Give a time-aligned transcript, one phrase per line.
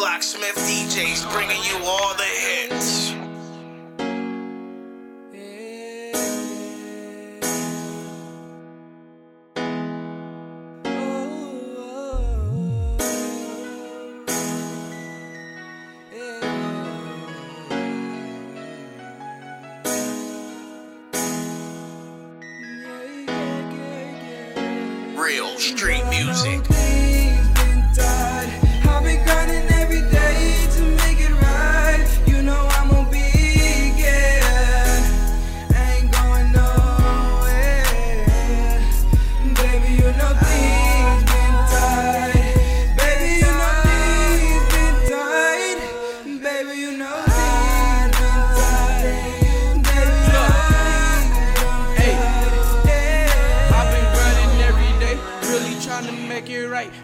[0.00, 3.12] Blacksmith DJs bringing you all the hits.
[25.14, 26.70] Real street music.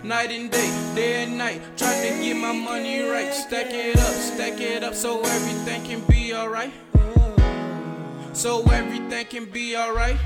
[0.06, 3.34] Night and day, day and night, trying to get my money right.
[3.34, 6.72] Stack it up, stack it up so everything can be alright.
[8.33, 10.17] So everything can be alright.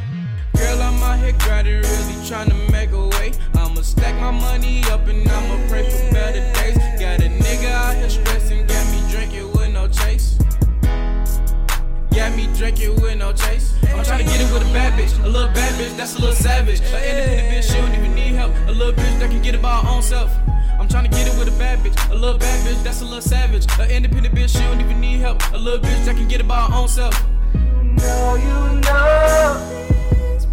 [0.54, 3.32] Girl, I'm out here grinding, really trying to make a way.
[3.54, 6.76] I'ma stack my money up and I'ma pray for better days.
[7.00, 10.36] Got a nigga out here stressing, got me drinking with no chase.
[12.14, 13.72] Got me drinking with no chase.
[13.94, 15.18] I'm trying to get it with a bad bitch.
[15.24, 16.80] A little bad bitch, that's a little savage.
[16.80, 18.52] An independent bitch, she don't even need help.
[18.68, 20.30] A little bitch that can get it by her own self.
[20.78, 21.96] I'm trying to get it with a bad bitch.
[22.10, 23.66] A little bad bitch, that's a little savage.
[23.78, 25.38] An independent bitch, she don't even need help.
[25.52, 27.14] A little bitch that can get it by her own self.
[28.00, 29.76] know you know.
[30.40, 30.46] You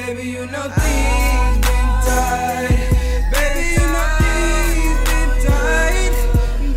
[0.07, 2.79] Baby, you know things been tight.
[3.29, 6.15] Baby, you know things been tight.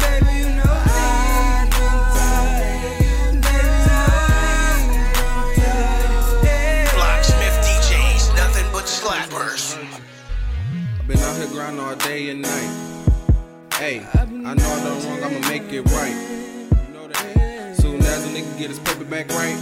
[0.02, 2.58] Baby, you know things been tight.
[2.58, 3.22] Baby, you
[3.86, 4.10] know
[4.58, 5.06] things
[6.34, 6.98] been tight.
[6.98, 7.22] Yeah.
[7.62, 9.78] DJs, nothing but slappers.
[10.98, 12.72] I've been out here grinding all day and night.
[13.74, 16.16] Hey, I know I done wrong, I'ma make it right.
[16.88, 17.76] You know that.
[17.76, 19.56] Soon as a nigga get his paper back right,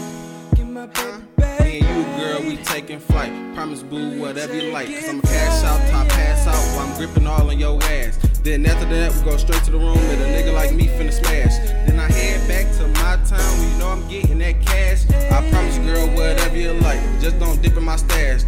[0.57, 1.48] Get my paper back.
[1.69, 3.33] Me and you, girl, we taking flight.
[3.55, 4.89] Promise, boo, whatever you like.
[4.89, 8.19] Cause I'ma cash out, top pass out while I'm gripping all on your ass.
[8.43, 11.13] Then after that, we go straight to the room with a nigga like me finna
[11.13, 11.59] smash.
[11.87, 15.09] Then I head back to my town where you know I'm getting that cash.
[15.11, 17.01] I promise, girl, whatever you like.
[17.21, 18.45] Just don't dip in my stash.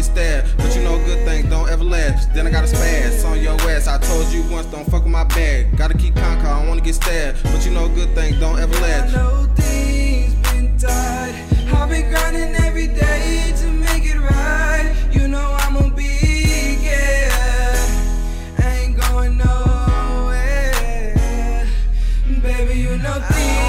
[0.00, 0.56] get stabbed.
[0.56, 2.32] But you know, good things don't ever last.
[2.32, 3.86] Then I got a spaz on your ass.
[3.86, 5.76] I told you once, don't fuck with my bag.
[5.76, 7.42] Gotta keep conca, I don't wanna get stabbed.
[7.42, 9.12] But you know, good things don't ever last.
[9.12, 11.34] Yeah, I know things been tied.
[11.74, 14.94] I've been grinding every day to make it right.
[15.12, 16.78] You know, I'm gonna be.
[16.82, 18.64] Yeah.
[18.64, 20.76] Ain't going nowhere.
[22.42, 23.59] Baby, you know things.